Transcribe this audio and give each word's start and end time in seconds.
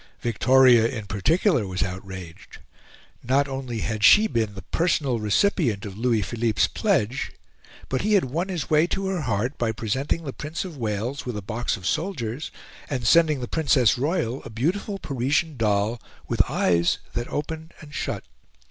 Victoria, 0.21 0.87
in 0.87 1.05
particular, 1.05 1.67
was 1.67 1.83
outraged. 1.83 2.57
Not 3.21 3.47
only 3.47 3.81
had 3.81 4.03
she 4.03 4.25
been 4.25 4.55
the 4.55 4.63
personal 4.63 5.19
recipient 5.19 5.85
of 5.85 5.95
Louis 5.95 6.23
Philippe's 6.23 6.65
pledge, 6.65 7.31
but 7.87 8.01
he 8.01 8.13
had 8.13 8.25
won 8.25 8.49
his 8.49 8.67
way 8.67 8.87
to 8.87 9.05
her 9.05 9.21
heart 9.21 9.59
by 9.59 9.71
presenting 9.71 10.23
the 10.23 10.33
Prince 10.33 10.65
of 10.65 10.75
Wales 10.75 11.27
with 11.27 11.37
a 11.37 11.43
box 11.43 11.77
of 11.77 11.85
soldiers 11.85 12.49
and 12.89 13.05
sending 13.05 13.41
the 13.41 13.47
Princess 13.47 13.95
Royal 13.95 14.41
a 14.43 14.49
beautiful 14.49 14.97
Parisian 14.97 15.55
doll 15.55 16.01
with 16.27 16.41
eyes 16.49 16.97
that 17.13 17.27
opened 17.31 17.75
and 17.79 17.93
shut. 17.93 18.23